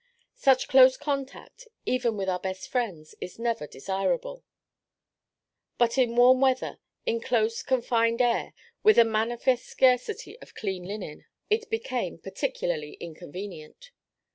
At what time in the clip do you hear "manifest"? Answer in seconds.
9.05-9.65